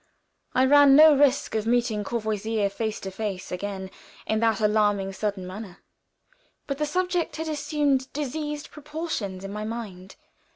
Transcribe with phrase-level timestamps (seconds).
[0.55, 3.91] I ran no risk of meeting Courvoisier face to face again
[4.25, 5.77] in that alarming, sudden manner.
[6.65, 10.15] But the subject had assumed diseased proportions in my mind.